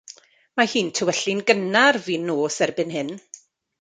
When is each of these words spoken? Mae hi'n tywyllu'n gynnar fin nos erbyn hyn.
Mae 0.59 0.69
hi'n 0.71 0.87
tywyllu'n 0.99 1.43
gynnar 1.51 1.99
fin 2.07 2.25
nos 2.31 2.59
erbyn 2.67 2.95
hyn. 2.97 3.13